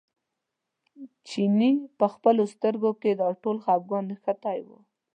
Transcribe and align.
چیني 1.27 1.71
په 1.97 2.05
خپلو 2.13 2.43
سترګو 2.53 2.91
کې 3.01 3.11
دا 3.21 3.29
ټول 3.41 3.57
خپګان 3.63 4.03
نغښتی 4.09 4.59
و. 4.65 4.69